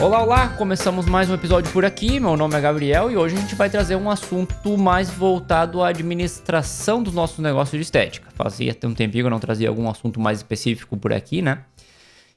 [0.00, 0.48] Olá, olá!
[0.56, 2.18] Começamos mais um episódio por aqui.
[2.18, 5.88] Meu nome é Gabriel e hoje a gente vai trazer um assunto mais voltado à
[5.88, 8.30] administração dos nossos negócios de estética.
[8.34, 11.64] Fazia até um tempinho que eu não trazia algum assunto mais específico por aqui, né?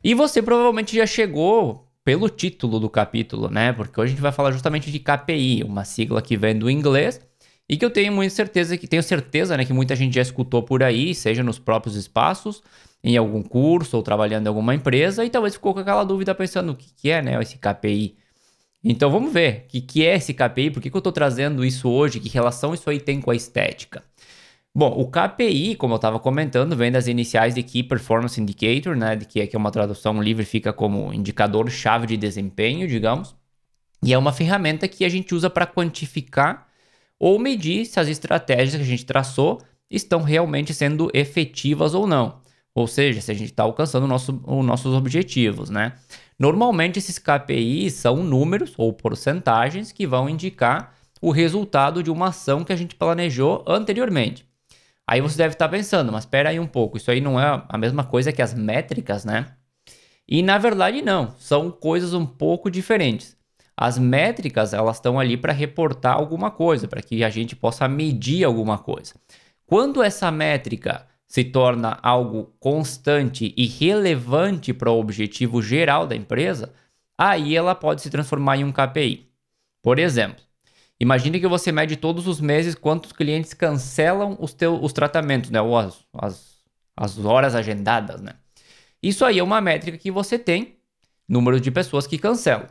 [0.04, 3.72] E você provavelmente já chegou pelo título do capítulo, né?
[3.72, 7.22] Porque hoje a gente vai falar justamente de KPI, uma sigla que vem do inglês
[7.70, 10.64] e que eu tenho muita certeza que tenho certeza, né, que muita gente já escutou
[10.64, 12.61] por aí, seja nos próprios espaços
[13.03, 16.71] em algum curso ou trabalhando em alguma empresa e talvez ficou com aquela dúvida pensando
[16.71, 18.16] o que, que é né, esse KPI.
[18.84, 21.66] Então vamos ver o que, que é esse KPI, por que, que eu estou trazendo
[21.66, 24.03] isso hoje, que relação isso aí tem com a estética.
[24.75, 29.16] Bom, o KPI, como eu estava comentando, vem das iniciais de Key Performance Indicator, né,
[29.17, 33.35] que é, que é uma tradução livre, fica como indicador-chave de desempenho, digamos.
[34.03, 36.67] E é uma ferramenta que a gente usa para quantificar
[37.19, 42.42] ou medir se as estratégias que a gente traçou estão realmente sendo efetivas ou não.
[42.75, 45.93] Ou seja, se a gente está alcançando nosso, os nossos objetivos, né?
[46.39, 52.63] Normalmente esses KPIs são números ou porcentagens que vão indicar o resultado de uma ação
[52.63, 54.45] que a gente planejou anteriormente.
[55.07, 57.63] Aí você deve estar tá pensando, mas espera aí um pouco, isso aí não é
[57.69, 59.47] a mesma coisa que as métricas, né?
[60.27, 63.38] E na verdade não, são coisas um pouco diferentes.
[63.75, 68.44] As métricas, elas estão ali para reportar alguma coisa, para que a gente possa medir
[68.44, 69.16] alguma coisa.
[69.66, 76.72] Quando essa métrica se torna algo constante e relevante para o objetivo geral da empresa,
[77.17, 79.31] aí ela pode se transformar em um KPI.
[79.81, 80.45] Por exemplo,
[81.00, 85.59] imagine que você mede todos os meses quantos clientes cancelam os, teus, os tratamentos, né?
[85.59, 86.58] ou as, as,
[86.95, 88.22] as horas agendadas.
[88.22, 88.34] Né?
[89.02, 90.78] Isso aí é uma métrica que você tem,
[91.28, 92.68] número de pessoas que cancelam.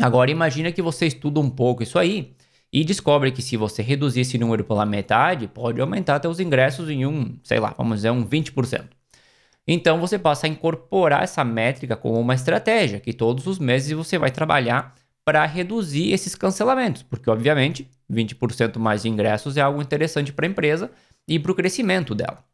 [0.00, 2.35] Agora imagine que você estuda um pouco isso aí
[2.72, 7.06] e descobre que se você reduzir esse número pela metade, pode aumentar seus ingressos em
[7.06, 8.84] um, sei lá, vamos dizer, um 20%.
[9.66, 14.18] Então você passa a incorporar essa métrica como uma estratégia, que todos os meses você
[14.18, 14.94] vai trabalhar
[15.24, 20.48] para reduzir esses cancelamentos, porque obviamente 20% mais de ingressos é algo interessante para a
[20.48, 20.90] empresa
[21.26, 22.44] e para o crescimento dela.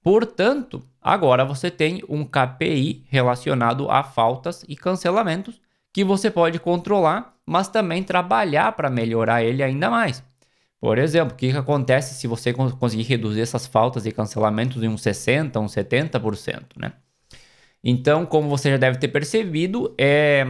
[0.00, 5.60] Portanto, agora você tem um KPI relacionado a faltas e cancelamentos
[5.94, 10.22] que você pode controlar mas também trabalhar para melhorar ele ainda mais.
[10.80, 14.88] Por exemplo, o que, que acontece se você conseguir reduzir essas faltas e cancelamentos em
[14.88, 16.92] uns 60%, uns 70%, né?
[17.82, 20.46] Então, como você já deve ter percebido, é,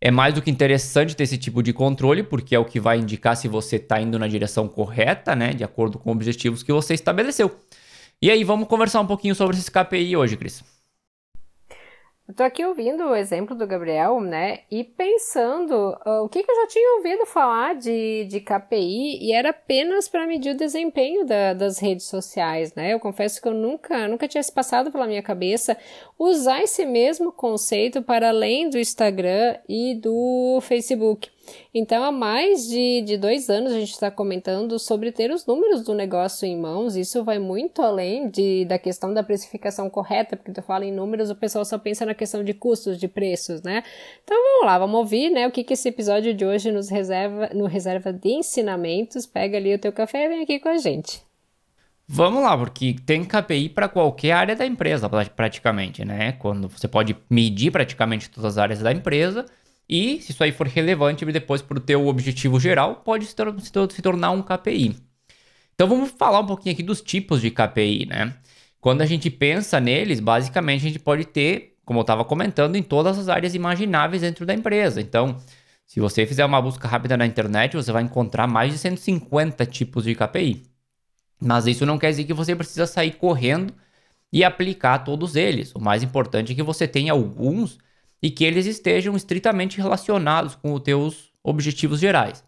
[0.00, 2.98] é mais do que interessante ter esse tipo de controle, porque é o que vai
[2.98, 5.52] indicar se você está indo na direção correta, né?
[5.52, 7.56] De acordo com os objetivos que você estabeleceu.
[8.22, 10.62] E aí, vamos conversar um pouquinho sobre esse KPI hoje, Cris.
[12.36, 14.60] Tô aqui ouvindo o exemplo do Gabriel, né?
[14.70, 15.72] E pensando
[16.06, 20.08] uh, o que, que, eu já tinha ouvido falar de, de KPI e era apenas
[20.08, 22.92] para medir o desempenho da, das redes sociais, né?
[22.92, 25.76] Eu confesso que eu nunca, nunca tinha se passado pela minha cabeça
[26.18, 31.30] usar esse mesmo conceito para além do Instagram e do Facebook.
[31.72, 35.82] Então, há mais de, de dois anos a gente está comentando sobre ter os números
[35.82, 36.96] do negócio em mãos.
[36.96, 41.30] Isso vai muito além de, da questão da precificação correta, porque tu fala em números,
[41.30, 43.82] o pessoal só pensa na questão de custos, de preços, né?
[44.24, 45.46] Então, vamos lá, vamos ouvir, né?
[45.46, 49.26] O que, que esse episódio de hoje nos reserva, no reserva de ensinamentos.
[49.26, 51.22] Pega ali o teu café e vem aqui com a gente.
[52.12, 56.32] Vamos lá, porque tem KPI para qualquer área da empresa, praticamente, né?
[56.32, 59.46] Quando você pode medir praticamente todas as áreas da empresa
[59.90, 63.52] e, se isso aí for relevante depois para o teu objetivo geral, pode se, tor
[63.90, 64.96] se tornar um KPI.
[65.74, 68.36] Então vamos falar um pouquinho aqui dos tipos de KPI, né?
[68.80, 72.84] Quando a gente pensa neles, basicamente a gente pode ter, como eu estava comentando, em
[72.84, 75.00] todas as áreas imagináveis dentro da empresa.
[75.00, 75.36] Então,
[75.84, 80.04] se você fizer uma busca rápida na internet, você vai encontrar mais de 150 tipos
[80.04, 80.62] de KPI.
[81.42, 83.74] Mas isso não quer dizer que você precisa sair correndo
[84.32, 85.74] e aplicar todos eles.
[85.74, 87.76] O mais importante é que você tenha alguns
[88.22, 92.44] e que eles estejam estritamente relacionados com os teus objetivos gerais.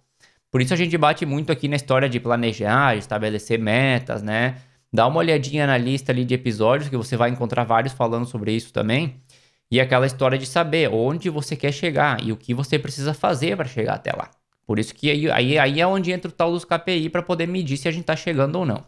[0.50, 4.56] Por isso a gente bate muito aqui na história de planejar, estabelecer metas, né?
[4.92, 8.52] Dá uma olhadinha na lista ali de episódios que você vai encontrar vários falando sobre
[8.52, 9.22] isso também.
[9.70, 13.56] E aquela história de saber onde você quer chegar e o que você precisa fazer
[13.56, 14.30] para chegar até lá.
[14.66, 17.48] Por isso que aí, aí, aí é onde entra o tal dos KPI para poder
[17.48, 18.84] medir se a gente está chegando ou não.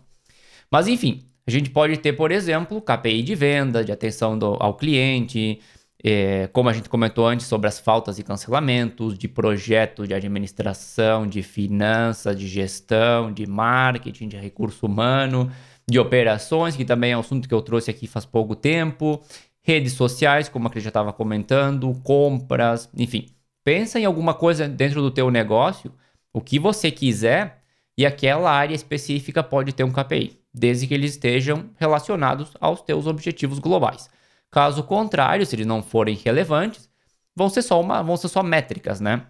[0.70, 4.75] Mas enfim, a gente pode ter, por exemplo, KPI de venda, de atenção do, ao
[4.75, 5.60] cliente,
[6.06, 11.26] é, como a gente comentou antes sobre as faltas e cancelamentos, de projeto, de administração,
[11.26, 15.50] de finanças, de gestão, de marketing, de recurso humano,
[15.88, 19.22] de operações, que também é um assunto que eu trouxe aqui faz pouco tempo,
[19.62, 23.26] redes sociais, como a Cris já estava comentando, compras, enfim.
[23.64, 25.90] Pensa em alguma coisa dentro do teu negócio,
[26.34, 27.62] o que você quiser,
[27.96, 33.06] e aquela área específica pode ter um KPI, desde que eles estejam relacionados aos teus
[33.06, 34.10] objetivos globais.
[34.54, 36.88] Caso contrário, se eles não forem relevantes,
[37.34, 39.26] vão ser só uma, vão ser só métricas, né?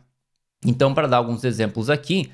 [0.63, 2.31] Então, para dar alguns exemplos aqui,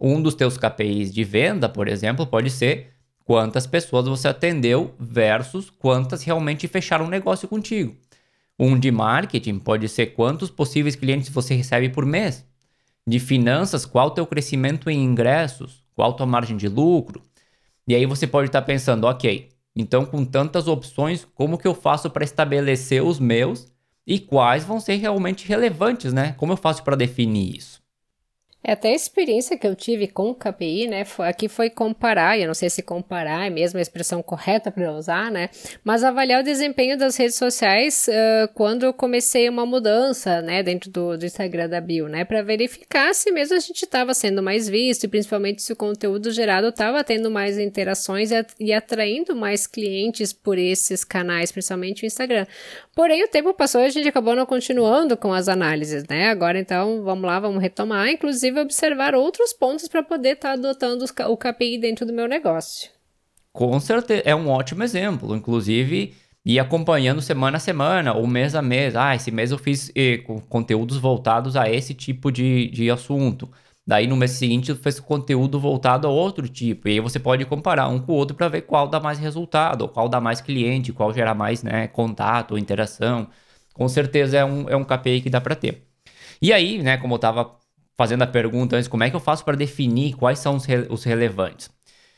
[0.00, 2.92] um dos teus KPIs de venda, por exemplo, pode ser
[3.24, 7.96] quantas pessoas você atendeu versus quantas realmente fecharam um negócio contigo.
[8.56, 12.46] Um de marketing pode ser quantos possíveis clientes você recebe por mês.
[13.04, 17.20] De finanças, qual o teu crescimento em ingressos, qual a tua margem de lucro.
[17.88, 19.48] E aí você pode estar pensando, ok,
[19.78, 23.72] então com tantas opções, como que eu faço para estabelecer os meus
[24.06, 26.32] e quais vão ser realmente relevantes, né?
[26.32, 27.80] Como eu faço para definir isso?
[28.62, 31.04] É até a experiência que eu tive com o KPI, né?
[31.04, 34.92] Foi, aqui foi comparar, eu não sei se comparar é mesmo a expressão correta para
[34.92, 35.48] usar, né?
[35.84, 40.60] Mas avaliar o desempenho das redes sociais uh, quando eu comecei uma mudança, né?
[40.64, 42.24] Dentro do, do Instagram da Bio, né?
[42.24, 46.32] Para verificar se mesmo a gente estava sendo mais visto e principalmente se o conteúdo
[46.32, 52.06] gerado estava tendo mais interações e, e atraindo mais clientes por esses canais, principalmente o
[52.06, 52.44] Instagram.
[52.92, 56.28] Porém, o tempo passou e a gente acabou não continuando com as análises, né?
[56.28, 58.08] Agora, então, vamos lá, vamos retomar.
[58.08, 62.26] Inclusive, inclusive observar outros pontos para poder estar tá adotando o KPI dentro do meu
[62.26, 62.90] negócio.
[63.52, 65.34] Com certeza, é um ótimo exemplo.
[65.34, 66.14] Inclusive,
[66.44, 68.96] ir acompanhando semana a semana ou mês a mês.
[68.96, 70.18] Ah, esse mês eu fiz eh,
[70.48, 73.50] conteúdos voltados a esse tipo de, de assunto.
[73.86, 76.88] Daí no mês seguinte fiz conteúdo voltado a outro tipo.
[76.88, 79.88] E aí você pode comparar um com o outro para ver qual dá mais resultado,
[79.88, 83.28] qual dá mais cliente, qual gera mais né, contato interação.
[83.72, 85.84] Com certeza é um, é um KPI que dá para ter.
[86.40, 87.58] E aí, né, como eu estava
[87.98, 90.86] fazendo a pergunta antes, como é que eu faço para definir quais são os, re
[90.88, 91.68] os relevantes?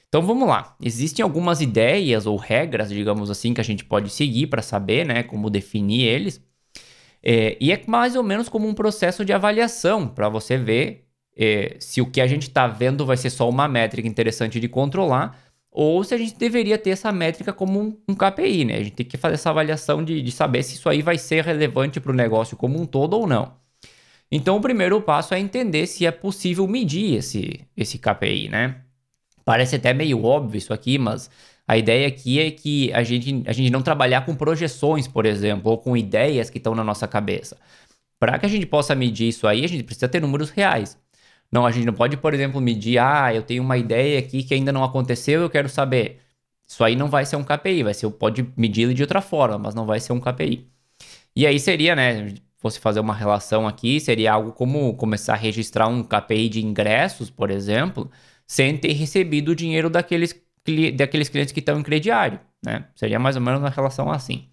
[0.08, 0.76] Então vamos lá.
[0.82, 5.22] Existem algumas ideias ou regras, digamos assim, que a gente pode seguir para saber, né,
[5.22, 6.44] como definir eles.
[7.22, 11.06] É, e é mais ou menos como um processo de avaliação para você ver
[11.36, 14.68] é, se o que a gente está vendo vai ser só uma métrica interessante de
[14.68, 15.38] controlar
[15.70, 18.76] ou se a gente deveria ter essa métrica como um, um KPI, né?
[18.76, 21.44] A gente tem que fazer essa avaliação de, de saber se isso aí vai ser
[21.44, 23.54] relevante para o negócio como um todo ou não.
[24.30, 28.82] Então, o primeiro passo é entender se é possível medir esse, esse KPI, né?
[29.44, 31.30] Parece até meio óbvio isso aqui, mas
[31.66, 35.70] a ideia aqui é que a gente, a gente não trabalhar com projeções, por exemplo,
[35.70, 37.56] ou com ideias que estão na nossa cabeça.
[38.18, 40.98] Para que a gente possa medir isso aí, a gente precisa ter números reais.
[41.50, 44.54] Não, a gente não pode, por exemplo, medir, ah, eu tenho uma ideia aqui que
[44.54, 46.20] ainda não aconteceu, eu quero saber.
[46.68, 49.74] Isso aí não vai ser um KPI, vai ser, pode medir de outra forma, mas
[49.74, 50.68] não vai ser um KPI.
[51.36, 55.88] E aí seria, né, fosse fazer uma relação aqui, seria algo como começar a registrar
[55.88, 58.10] um KPI de ingressos, por exemplo,
[58.46, 60.34] sem ter recebido o dinheiro daqueles,
[60.96, 62.84] daqueles clientes que estão em crediário, né?
[62.94, 64.48] Seria mais ou menos uma relação assim.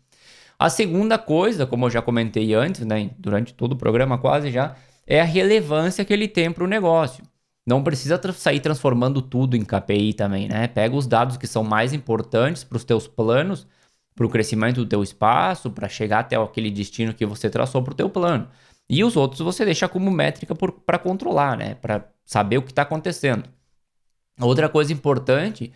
[0.57, 4.75] A segunda coisa, como eu já comentei antes, né, durante todo o programa quase já,
[5.05, 7.23] é a relevância que ele tem para o negócio.
[7.65, 10.67] Não precisa tra sair transformando tudo em KPI também, né?
[10.67, 13.67] Pega os dados que são mais importantes para os teus planos
[14.17, 17.93] para o crescimento do teu espaço, para chegar até aquele destino que você traçou para
[17.93, 18.49] o teu plano.
[18.89, 21.75] E os outros você deixa como métrica para controlar, né?
[21.75, 23.43] Para saber o que está acontecendo.
[24.41, 25.71] Outra coisa importante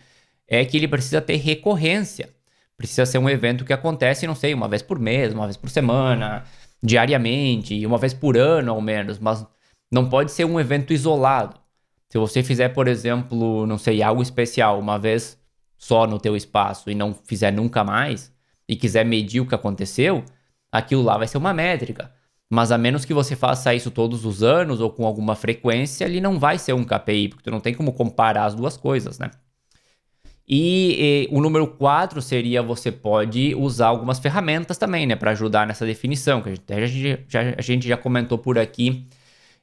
[0.48, 2.30] é que ele precisa ter recorrência.
[2.76, 5.70] Precisa ser um evento que acontece, não sei, uma vez por mês, uma vez por
[5.70, 6.44] semana,
[6.82, 9.46] diariamente, uma vez por ano ao menos, mas
[9.90, 11.60] não pode ser um evento isolado.
[12.08, 15.38] Se você fizer, por exemplo, não sei, algo especial uma vez
[15.82, 18.32] só no teu espaço e não fizer nunca mais
[18.68, 20.24] e quiser medir o que aconteceu,
[20.70, 22.12] aquilo lá vai ser uma métrica.
[22.48, 26.20] Mas a menos que você faça isso todos os anos ou com alguma frequência, ele
[26.20, 29.32] não vai ser um KPI, porque tu não tem como comparar as duas coisas, né?
[30.46, 35.66] E, e o número 4 seria você pode usar algumas ferramentas também, né, para ajudar
[35.66, 39.08] nessa definição, que a gente, a gente, já, a gente já comentou por aqui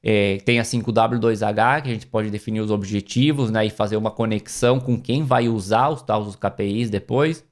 [0.01, 4.11] é, tem a 5W2H, que a gente pode definir os objetivos né, e fazer uma
[4.11, 7.45] conexão com quem vai usar os tais KPIs depois.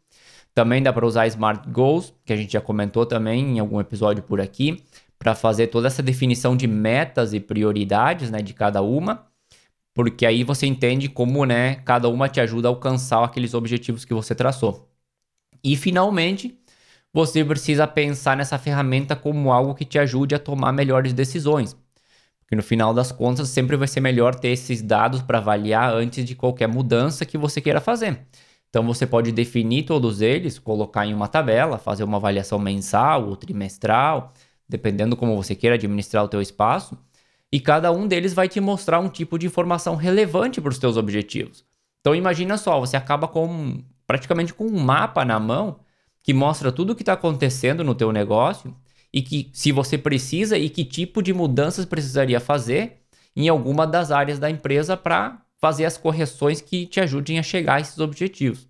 [0.53, 4.23] Também dá para usar Smart Goals, que a gente já comentou também em algum episódio
[4.23, 4.83] por aqui,
[5.19, 9.27] para fazer toda essa definição de metas e prioridades né, de cada uma,
[9.93, 14.13] porque aí você entende como né, cada uma te ajuda a alcançar aqueles objetivos que
[14.13, 14.89] você traçou.
[15.63, 16.57] E finalmente,
[17.13, 21.75] você precisa pensar nessa ferramenta como algo que te ajude a tomar melhores decisões.
[22.47, 26.23] Porque no final das contas sempre vai ser melhor ter esses dados para avaliar antes
[26.23, 28.21] de qualquer mudança que você queira fazer.
[28.69, 33.35] Então você pode definir todos eles, colocar em uma tabela, fazer uma avaliação mensal ou
[33.35, 34.31] trimestral,
[34.67, 36.97] dependendo como você queira administrar o teu espaço,
[37.51, 40.95] e cada um deles vai te mostrar um tipo de informação relevante para os teus
[40.95, 41.65] objetivos.
[41.99, 45.81] Então imagina só, você acaba com praticamente com um mapa na mão
[46.23, 48.73] que mostra tudo o que está acontecendo no teu negócio
[49.13, 52.97] e que se você precisa e que tipo de mudanças precisaria fazer
[53.35, 57.75] em alguma das áreas da empresa para fazer as correções que te ajudem a chegar
[57.75, 58.67] a esses objetivos.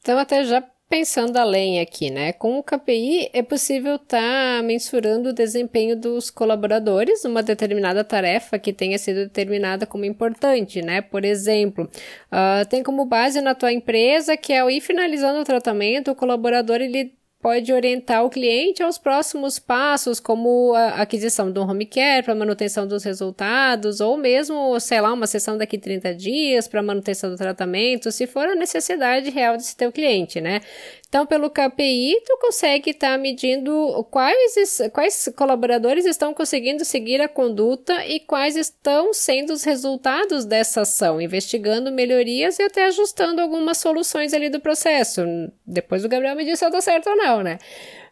[0.00, 2.32] Então, até já pensando além aqui, né?
[2.32, 8.58] Com o KPI é possível estar tá mensurando o desempenho dos colaboradores numa determinada tarefa
[8.58, 11.00] que tenha sido determinada como importante, né?
[11.00, 11.90] Por exemplo,
[12.30, 16.80] uh, tem como base na tua empresa que ao ir finalizando o tratamento, o colaborador
[16.80, 17.15] ele
[17.46, 22.34] pode orientar o cliente aos próximos passos, como a aquisição de um home care para
[22.34, 27.36] manutenção dos resultados, ou mesmo, sei lá, uma sessão daqui 30 dias para manutenção do
[27.36, 30.60] tratamento, se for a necessidade real desse teu cliente, né?
[31.08, 37.28] Então, pelo KPI, tu consegue estar tá medindo quais, quais colaboradores estão conseguindo seguir a
[37.28, 43.78] conduta e quais estão sendo os resultados dessa ação, investigando melhorias e até ajustando algumas
[43.78, 45.22] soluções ali do processo.
[45.64, 47.58] Depois o Gabriel me disse se eu tô certo ou não, né?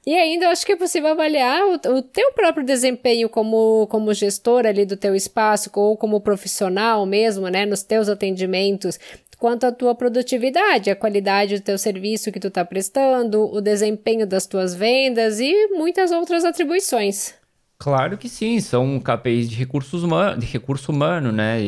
[0.06, 4.12] E ainda eu acho que é possível avaliar o, o, teu próprio desempenho como, como
[4.12, 8.98] gestor ali do teu espaço ou como profissional mesmo, né, nos teus atendimentos
[9.38, 14.26] quanto à tua produtividade, a qualidade do teu serviço que tu está prestando, o desempenho
[14.26, 17.34] das tuas vendas e muitas outras atribuições.
[17.76, 20.02] Claro que sim, são KPIs de recursos
[20.38, 21.60] de recurso humano, né?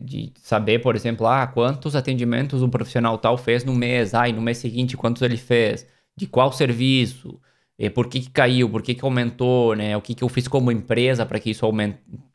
[0.00, 4.32] De saber, por exemplo, ah, quantos atendimentos um profissional tal fez no mês, ah, e
[4.32, 5.86] no mês seguinte quantos ele fez,
[6.18, 7.40] de qual serviço,
[7.78, 9.96] e por que, que caiu, por que, que aumentou, né?
[9.96, 11.64] O que, que eu fiz como empresa para que isso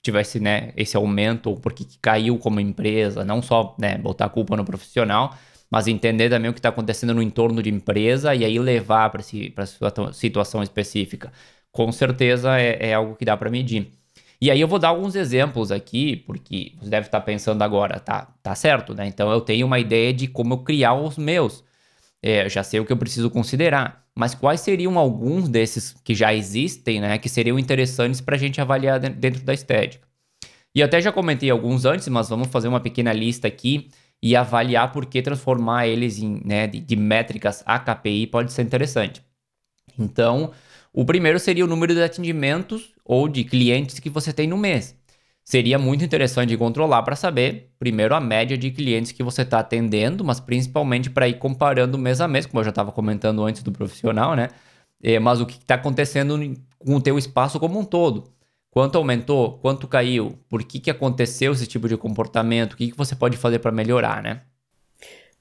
[0.02, 4.26] tivesse né, esse aumento, ou por que, que caiu como empresa, não só né, botar
[4.26, 5.36] a culpa no profissional,
[5.70, 9.22] mas entender também o que está acontecendo no entorno de empresa e aí levar para
[9.22, 11.32] a situação específica.
[11.72, 13.92] Com certeza é, é algo que dá para medir.
[14.40, 18.00] E aí eu vou dar alguns exemplos aqui, porque você deve estar tá pensando agora,
[18.00, 19.08] tá, tá certo, né?
[19.08, 21.64] Então eu tenho uma ideia de como eu criar os meus.
[22.24, 26.34] É, já sei o que eu preciso considerar mas quais seriam alguns desses que já
[26.34, 30.08] existem, né, que seriam interessantes para a gente avaliar dentro da estética?
[30.76, 33.90] E até já comentei alguns antes, mas vamos fazer uma pequena lista aqui
[34.22, 38.62] e avaliar por que transformar eles em né, de, de métricas a KPI pode ser
[38.64, 39.22] interessante.
[39.98, 40.52] Então,
[40.92, 44.96] o primeiro seria o número de atendimentos ou de clientes que você tem no mês
[45.44, 50.24] seria muito interessante controlar para saber, primeiro, a média de clientes que você está atendendo,
[50.24, 53.72] mas principalmente para ir comparando mês a mês, como eu já estava comentando antes do
[53.72, 54.50] profissional, né?
[55.02, 56.38] É, mas o que está acontecendo
[56.80, 58.32] com o teu espaço como um todo.
[58.72, 59.60] Quanto aumentou?
[59.60, 60.40] Quanto caiu?
[60.50, 62.74] Por que, que aconteceu esse tipo de comportamento?
[62.74, 64.42] O que, que você pode fazer para melhorar, né?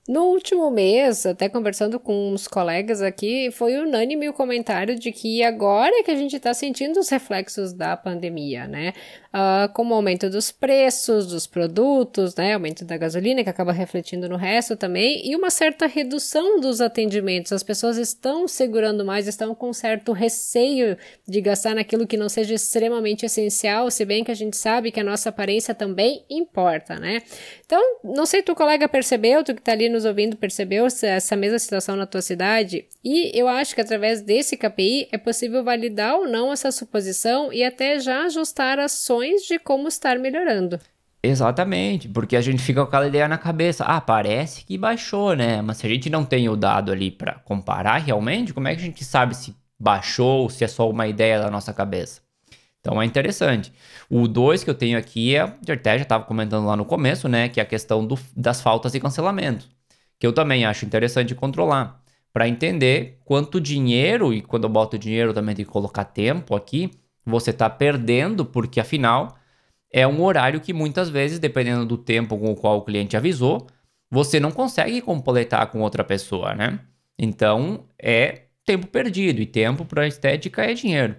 [0.09, 5.45] No último mês, até conversando com uns colegas aqui, foi unânime o comentário de que
[5.45, 8.95] agora é que a gente está sentindo os reflexos da pandemia, né?
[9.33, 12.55] Uh, o aumento dos preços dos produtos, né?
[12.55, 17.53] Aumento da gasolina, que acaba refletindo no resto também, e uma certa redução dos atendimentos.
[17.53, 22.55] As pessoas estão segurando mais, estão com certo receio de gastar naquilo que não seja
[22.55, 27.23] extremamente essencial, se bem que a gente sabe que a nossa aparência também importa, né?
[27.65, 31.59] Então, não sei, tu colega percebeu, tu que tá ali nos ouvindo percebeu essa mesma
[31.59, 32.87] situação na tua cidade?
[33.05, 37.63] E eu acho que através desse KPI é possível validar ou não essa suposição e
[37.63, 40.81] até já ajustar ações de como estar melhorando.
[41.25, 43.85] Exatamente, porque a gente fica com aquela ideia na cabeça.
[43.85, 45.63] Ah, parece que baixou, né?
[45.63, 48.83] Mas se a gente não tem o dado ali para comparar realmente, como é que
[48.83, 52.21] a gente sabe se baixou ou se é só uma ideia da nossa cabeça?
[52.81, 53.73] Então é interessante.
[54.11, 57.49] O 2 que eu tenho aqui é, até já estava comentando lá no começo, né?
[57.49, 59.69] Que é a questão do, das faltas e cancelamentos
[60.23, 62.01] que eu também acho interessante controlar,
[62.33, 66.93] para entender quanto dinheiro, e quando eu boto dinheiro também tem que colocar tempo aqui,
[67.27, 69.37] você está perdendo, porque afinal
[69.93, 73.67] é um horário que muitas vezes, dependendo do tempo com o qual o cliente avisou,
[74.09, 76.79] você não consegue completar com outra pessoa, né?
[77.19, 81.17] Então é tempo perdido, e tempo para estética é dinheiro.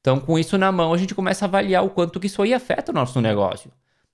[0.00, 2.54] Então, com isso na mão, a gente começa a avaliar o quanto que isso aí
[2.54, 3.70] afeta o nosso negócio.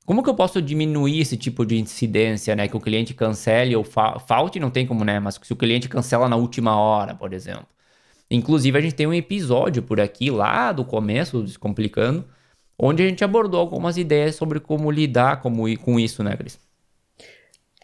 [0.07, 2.69] Como que eu posso diminuir esse tipo de incidência, né?
[2.69, 5.19] Que o cliente cancele ou fa falte, não tem como, né?
[5.19, 7.67] Mas se o cliente cancela na última hora, por exemplo.
[8.31, 12.27] Inclusive, a gente tem um episódio por aqui, lá do começo, Descomplicando,
[12.79, 16.59] onde a gente abordou algumas ideias sobre como lidar com isso, né, Cris?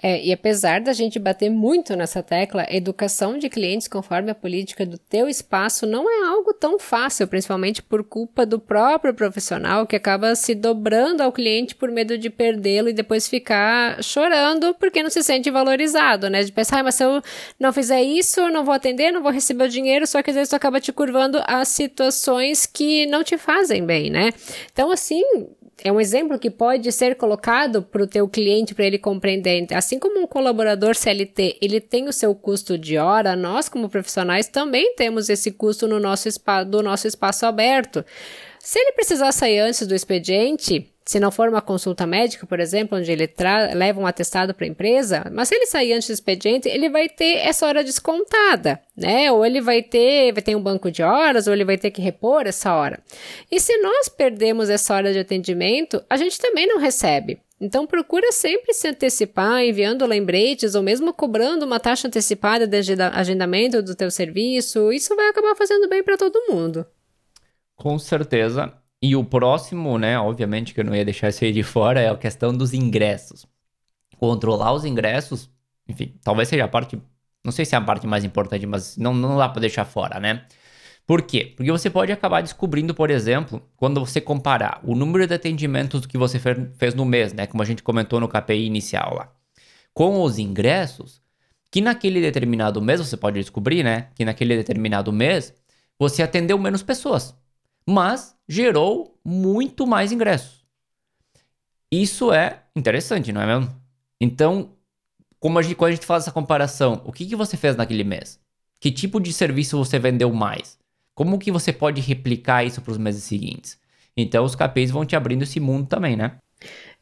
[0.02, 4.86] É, e apesar da gente bater muito nessa tecla, educação de clientes conforme a política
[4.86, 9.94] do teu espaço não é algo tão fácil, principalmente por culpa do próprio profissional que
[9.94, 15.10] acaba se dobrando ao cliente por medo de perdê-lo e depois ficar chorando porque não
[15.10, 16.42] se sente valorizado, né?
[16.42, 17.22] De pensar, ah, mas se eu
[17.58, 20.48] não fizer isso, não vou atender, não vou receber o dinheiro, só que às vezes
[20.48, 24.30] tu acaba te curvando a situações que não te fazem bem, né?
[24.72, 25.22] Então, assim,
[25.82, 29.66] é um exemplo que pode ser colocado para o teu cliente para ele compreender.
[29.74, 34.48] Assim como um colaborador CLT ele tem o seu custo de hora, nós como profissionais
[34.48, 36.28] também temos esse custo no nosso
[36.68, 38.04] do nosso espaço aberto.
[38.58, 42.96] Se ele precisar sair antes do expediente, Se não for uma consulta médica, por exemplo,
[42.96, 43.28] onde ele
[43.74, 47.08] leva um atestado para a empresa, mas se ele sair antes do expediente, ele vai
[47.08, 49.32] ter essa hora descontada, né?
[49.32, 52.00] Ou ele vai ter, vai ter um banco de horas, ou ele vai ter que
[52.00, 53.00] repor essa hora.
[53.50, 57.40] E se nós perdemos essa hora de atendimento, a gente também não recebe.
[57.60, 63.82] Então procura sempre se antecipar, enviando lembretes ou mesmo cobrando uma taxa antecipada de agendamento
[63.82, 64.92] do teu serviço.
[64.92, 66.86] Isso vai acabar fazendo bem para todo mundo.
[67.74, 68.79] Com certeza.
[69.02, 72.10] E o próximo, né, obviamente que eu não ia deixar isso aí de fora, é
[72.10, 73.46] a questão dos ingressos.
[74.18, 75.50] Controlar os ingressos,
[75.88, 77.00] enfim, talvez seja a parte,
[77.42, 80.20] não sei se é a parte mais importante, mas não, não dá para deixar fora,
[80.20, 80.44] né?
[81.06, 81.54] Por quê?
[81.56, 86.18] Porque você pode acabar descobrindo, por exemplo, quando você comparar o número de atendimentos que
[86.18, 89.32] você fez no mês, né, como a gente comentou no KPI inicial lá,
[89.94, 91.20] com os ingressos,
[91.70, 95.54] que naquele determinado mês você pode descobrir, né, que naquele determinado mês
[95.98, 97.34] você atendeu menos pessoas,
[97.90, 100.64] mas gerou muito mais ingressos.
[101.90, 103.74] Isso é interessante, não é mesmo?
[104.20, 104.70] Então,
[105.38, 108.04] como a gente, quando a gente faz essa comparação, o que, que você fez naquele
[108.04, 108.38] mês?
[108.78, 110.78] Que tipo de serviço você vendeu mais?
[111.14, 113.78] Como que você pode replicar isso para os meses seguintes?
[114.16, 116.36] Então os KPIs vão te abrindo esse mundo também, né?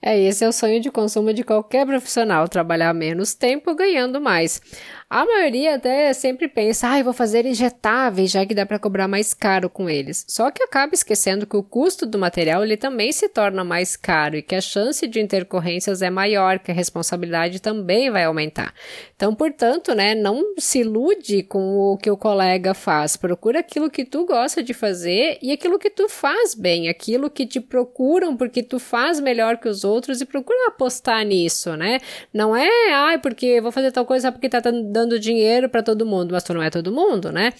[0.00, 4.61] É, esse é o sonho de consumo de qualquer profissional, trabalhar menos tempo ganhando mais.
[5.11, 9.33] A maioria até sempre pensa, ah, vou fazer injetáveis, já que dá para cobrar mais
[9.33, 10.23] caro com eles.
[10.29, 14.37] Só que acaba esquecendo que o custo do material ele também se torna mais caro
[14.37, 18.75] e que a chance de intercorrências é maior, que a responsabilidade também vai aumentar.
[19.17, 23.17] Então, portanto, né, não se ilude com o que o colega faz.
[23.17, 27.47] Procura aquilo que tu gosta de fazer e aquilo que tu faz bem, aquilo que
[27.47, 31.99] te procuram porque tu faz melhor que os outros e procura apostar nisso, né?
[32.31, 35.83] Não é, ai, ah, porque vou fazer tal coisa porque tá dando dando dinheiro para
[35.83, 37.52] todo mundo, mas tu não é todo mundo, né?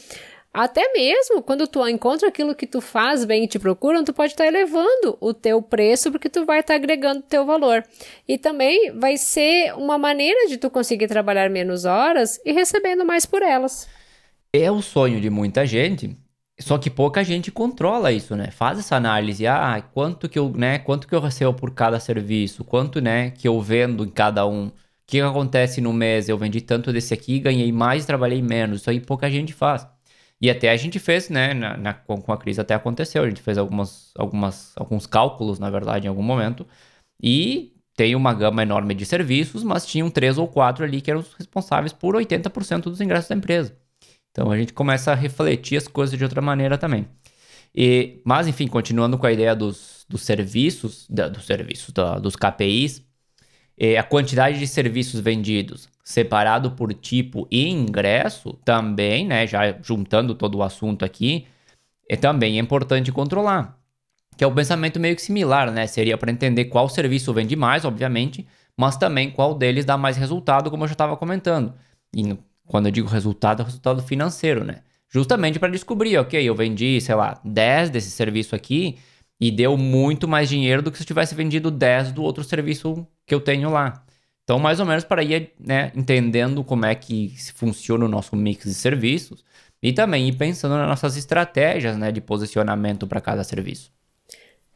[0.53, 4.33] Até mesmo quando tu encontra aquilo que tu faz bem e te procuram, tu pode
[4.33, 7.85] estar tá elevando o teu preço porque tu vai estar tá agregando teu valor.
[8.27, 13.25] E também vai ser uma maneira de tu conseguir trabalhar menos horas e recebendo mais
[13.25, 13.89] por elas.
[14.53, 16.17] É o sonho de muita gente,
[16.59, 18.51] só que pouca gente controla isso, né?
[18.51, 22.65] Faz essa análise, ah, quanto que eu, né, quanto que eu recebo por cada serviço,
[22.65, 24.73] quanto, né, que eu vendo em cada um
[25.09, 26.29] que acontece no mês?
[26.29, 28.83] Eu vendi tanto desse aqui, ganhei mais, trabalhei menos.
[28.83, 29.87] Isso aí pouca gente faz.
[30.41, 33.43] E até a gente fez, né, na, na, com a crise até aconteceu, a gente
[33.43, 36.67] fez algumas, algumas, alguns cálculos, na verdade, em algum momento,
[37.21, 41.21] e tem uma gama enorme de serviços, mas tinham três ou quatro ali que eram
[41.21, 43.77] os responsáveis por 80% dos ingressos da empresa.
[44.31, 47.09] Então a gente começa a refletir as coisas de outra maneira também.
[47.75, 52.37] E, mas, enfim, continuando com a ideia dos, dos serviços, da, dos serviços, da, dos
[52.37, 53.08] KPIs,
[53.99, 60.57] a quantidade de serviços vendidos separado por tipo e ingresso também, né, já juntando todo
[60.57, 61.47] o assunto aqui,
[62.09, 63.79] é também é importante controlar.
[64.37, 65.87] Que é o um pensamento meio que similar, né?
[65.87, 70.71] Seria para entender qual serviço vende mais, obviamente, mas também qual deles dá mais resultado,
[70.71, 71.75] como eu já estava comentando.
[72.15, 74.77] E quando eu digo resultado, é resultado financeiro, né?
[75.11, 78.99] Justamente para descobrir, ok, eu vendi, sei lá, 10 desse serviço aqui,
[79.41, 83.07] e deu muito mais dinheiro do que se eu tivesse vendido 10 do outro serviço
[83.29, 84.05] que eu tenho lá.
[84.43, 88.65] Então, mais ou menos para ir né, entendendo como é que funciona o nosso mix
[88.65, 89.45] de serviços
[89.83, 93.93] e também ir pensando nas nossas estratégias né, de posicionamento para cada serviço.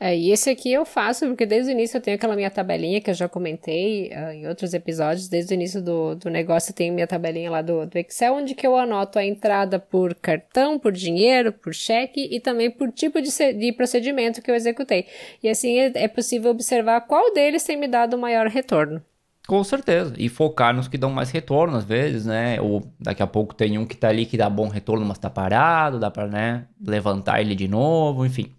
[0.04, 3.00] É, e esse aqui eu faço porque desde o início eu tenho aquela minha tabelinha
[3.00, 5.28] que eu já comentei uh, em outros episódios.
[5.28, 8.52] Desde o início do, do negócio eu tenho minha tabelinha lá do, do Excel, onde
[8.52, 13.22] que eu anoto a entrada por cartão, por dinheiro, por cheque e também por tipo
[13.22, 15.06] de, de procedimento que eu executei.
[15.40, 19.00] E assim é, é possível observar qual deles tem me dado o maior retorno.
[19.46, 20.14] Com certeza.
[20.18, 22.60] E focar nos que dão mais retorno, às vezes, né?
[22.60, 25.30] Ou daqui a pouco tem um que tá ali que dá bom retorno, mas tá
[25.30, 28.52] parado, dá pra, né, levantar ele de novo, enfim.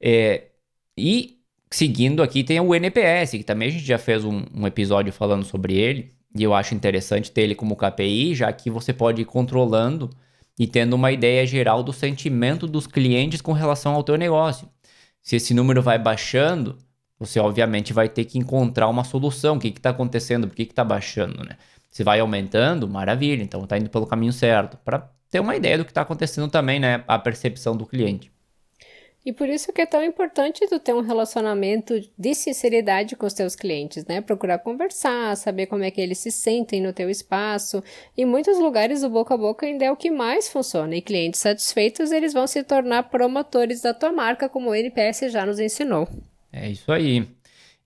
[0.00, 0.51] É,
[0.96, 1.38] e
[1.70, 5.44] seguindo aqui tem o NPS, que também a gente já fez um, um episódio falando
[5.44, 6.12] sobre ele.
[6.34, 10.10] E eu acho interessante ter ele como KPI, já que você pode ir controlando
[10.58, 14.68] e tendo uma ideia geral do sentimento dos clientes com relação ao teu negócio.
[15.22, 16.78] Se esse número vai baixando,
[17.18, 19.56] você obviamente vai ter que encontrar uma solução.
[19.56, 20.48] O que está acontecendo?
[20.48, 21.44] Por que está baixando?
[21.44, 21.56] Né?
[21.90, 23.42] Se vai aumentando, maravilha.
[23.42, 24.76] Então está indo pelo caminho certo.
[24.84, 27.04] Para ter uma ideia do que está acontecendo também, né?
[27.06, 28.30] A percepção do cliente.
[29.24, 33.32] E por isso que é tão importante tu ter um relacionamento de sinceridade com os
[33.32, 34.20] teus clientes, né?
[34.20, 37.84] Procurar conversar, saber como é que eles se sentem no teu espaço.
[38.16, 40.96] Em muitos lugares o boca a boca ainda é o que mais funciona.
[40.96, 45.46] E clientes satisfeitos, eles vão se tornar promotores da tua marca, como o NPS já
[45.46, 46.08] nos ensinou.
[46.52, 47.28] É isso aí.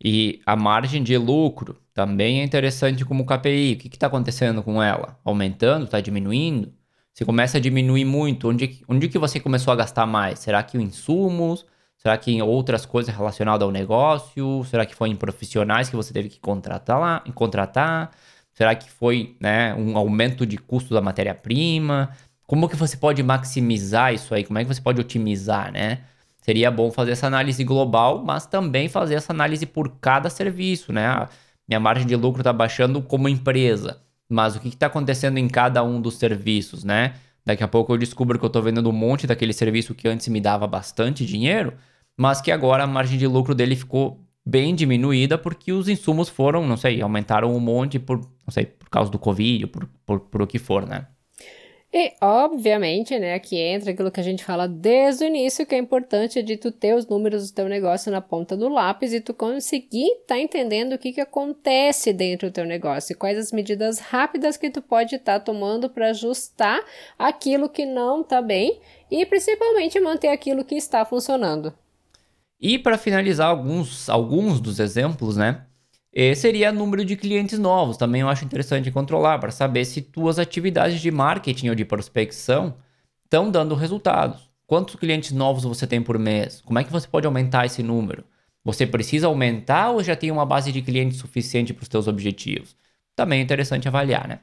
[0.03, 3.75] E a margem de lucro também é interessante como KPI.
[3.75, 5.19] O que está acontecendo com ela?
[5.25, 5.85] Aumentando?
[5.85, 6.73] Está diminuindo?
[7.17, 10.39] Se começa a diminuir muito, onde, onde que você começou a gastar mais?
[10.39, 11.65] Será que o insumos?
[11.97, 14.63] Será que em outras coisas relacionadas ao negócio?
[14.65, 18.11] Será que foi em profissionais que você teve que contratar lá, contratar?
[18.53, 22.11] Será que foi né, um aumento de custo da matéria-prima?
[22.47, 24.45] Como que você pode maximizar isso aí?
[24.45, 26.01] Como é que você pode otimizar, né?
[26.43, 31.27] Seria bom fazer essa análise global, mas também fazer essa análise por cada serviço, né?
[31.67, 35.83] Minha margem de lucro está baixando como empresa, mas o que está acontecendo em cada
[35.83, 37.15] um dos serviços, né?
[37.45, 40.27] Daqui a pouco eu descubro que eu estou vendendo um monte daquele serviço que antes
[40.29, 41.75] me dava bastante dinheiro,
[42.17, 46.67] mas que agora a margem de lucro dele ficou bem diminuída porque os insumos foram,
[46.67, 50.43] não sei, aumentaram um monte por, não sei, por causa do Covid, por, por, por
[50.43, 51.07] o que for, né?
[51.99, 55.79] E, obviamente, né, aqui entra aquilo que a gente fala desde o início, que é
[55.79, 59.33] importante de tu ter os números do teu negócio na ponta do lápis e tu
[59.33, 63.99] conseguir tá entendendo o que, que acontece dentro do teu negócio e quais as medidas
[63.99, 66.85] rápidas que tu pode estar tá tomando para ajustar
[67.19, 68.79] aquilo que não está bem
[69.11, 71.73] e principalmente manter aquilo que está funcionando.
[72.61, 75.65] E para finalizar alguns, alguns dos exemplos, né?
[76.19, 77.99] E seria número de clientes novos.
[77.99, 82.75] Também eu acho interessante controlar para saber se tuas atividades de marketing ou de prospecção
[83.25, 84.51] estão dando resultados.
[84.67, 86.63] Quantos clientes novos você tem por mês?
[86.63, 88.25] Como é que você pode aumentar esse número?
[88.65, 92.75] Você precisa aumentar ou já tem uma base de clientes suficiente para os seus objetivos?
[93.15, 94.41] Também é interessante avaliar, né?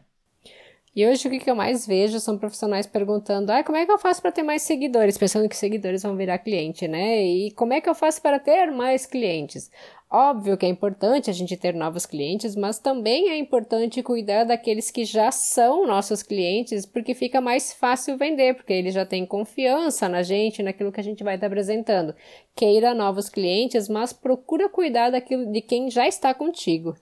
[0.96, 3.98] E hoje o que eu mais vejo são profissionais perguntando: ah, como é que eu
[3.98, 5.18] faço para ter mais seguidores?
[5.18, 7.20] Pensando que seguidores vão virar cliente, né?
[7.24, 9.72] E como é que eu faço para ter mais clientes?
[10.16, 14.92] Óbvio que é importante a gente ter novos clientes, mas também é importante cuidar daqueles
[14.92, 20.08] que já são nossos clientes, porque fica mais fácil vender, porque eles já têm confiança
[20.08, 22.14] na gente, naquilo que a gente vai estar apresentando.
[22.56, 26.96] Queira novos clientes, mas procura cuidar daquilo de quem já está contigo.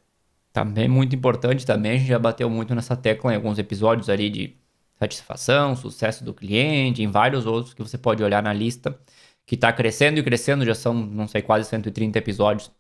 [0.53, 4.29] Também muito importante também, a gente já bateu muito nessa tecla em alguns episódios ali
[4.29, 4.55] de
[4.97, 8.97] satisfação, sucesso do cliente, em vários outros que você pode olhar na lista,
[9.45, 12.71] que está crescendo e crescendo, já são, não sei, quase 130 episódios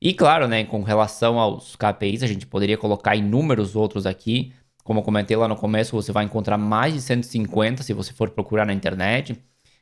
[0.00, 4.52] e claro, né, com relação aos KPIs, a gente poderia colocar inúmeros outros aqui.
[4.84, 8.30] Como eu comentei lá no começo, você vai encontrar mais de 150 se você for
[8.30, 9.36] procurar na internet.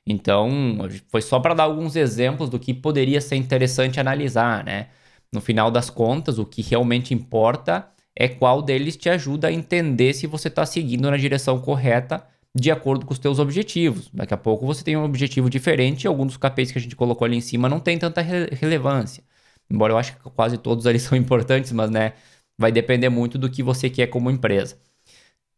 [0.07, 4.89] Então, foi só para dar alguns exemplos do que poderia ser interessante analisar, né?
[5.33, 10.15] No final das contas, o que realmente importa é qual deles te ajuda a entender
[10.15, 12.25] se você está seguindo na direção correta
[12.55, 14.09] de acordo com os teus objetivos.
[14.15, 16.97] Daqui a pouco você tem um objetivo diferente e alguns dos KPIs que a gente
[16.97, 19.23] colocou ali em cima não tem tanta re relevância.
[19.71, 22.15] Embora eu acho que quase todos ali são importantes, mas né,
[22.59, 24.79] vai depender muito do que você quer como empresa.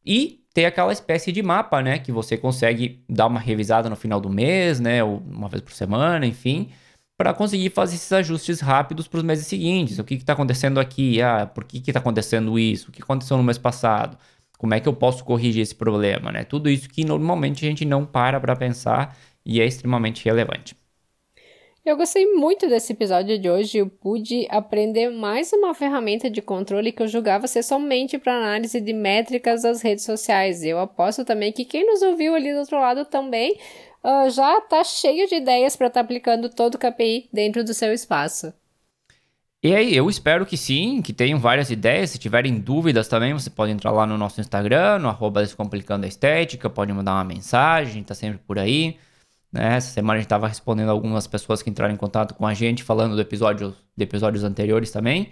[0.04, 4.20] E tem aquela espécie de mapa, né, que você consegue dar uma revisada no final
[4.20, 6.70] do mês, né, ou uma vez por semana, enfim,
[7.16, 9.98] para conseguir fazer esses ajustes rápidos para os meses seguintes.
[9.98, 11.20] O que está acontecendo aqui?
[11.20, 12.90] Ah, por que está acontecendo isso?
[12.90, 14.16] O que aconteceu no mês passado?
[14.56, 16.44] Como é que eu posso corrigir esse problema, né?
[16.44, 20.76] Tudo isso que normalmente a gente não para para pensar e é extremamente relevante.
[21.88, 23.78] Eu gostei muito desse episódio de hoje.
[23.78, 28.78] Eu pude aprender mais uma ferramenta de controle que eu julgava ser somente para análise
[28.78, 30.62] de métricas das redes sociais.
[30.62, 33.58] Eu aposto também que quem nos ouviu ali do outro lado também
[34.04, 37.72] uh, já está cheio de ideias para estar tá aplicando todo o KPI dentro do
[37.72, 38.52] seu espaço.
[39.62, 42.10] E aí, eu espero que sim, que tenham várias ideias.
[42.10, 46.08] Se tiverem dúvidas também, você pode entrar lá no nosso Instagram, no arroba Descomplicando a
[46.08, 48.98] Estética, pode mandar uma mensagem, tá sempre por aí.
[49.52, 49.76] Né?
[49.76, 52.82] Essa semana a gente estava respondendo algumas pessoas que entraram em contato com a gente,
[52.82, 55.30] falando do episódio, de episódios anteriores também.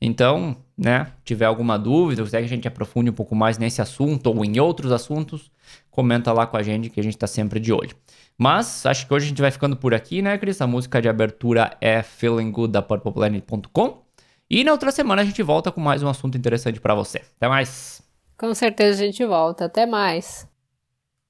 [0.00, 4.26] Então, né, tiver alguma dúvida, quiser que a gente aprofunde um pouco mais nesse assunto
[4.26, 5.50] ou em outros assuntos,
[5.90, 7.96] comenta lá com a gente que a gente está sempre de olho.
[8.36, 10.60] Mas acho que hoje a gente vai ficando por aqui, né, Cris?
[10.60, 14.02] A música de abertura é Feeling Good da PurplePlanet.com.
[14.48, 17.22] E na outra semana a gente volta com mais um assunto interessante para você.
[17.36, 18.02] Até mais!
[18.38, 19.64] Com certeza a gente volta.
[19.64, 20.46] Até mais!